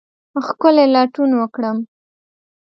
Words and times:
ښکلې 0.45 0.85
لټون 0.93 1.29
وکرم 1.39 1.77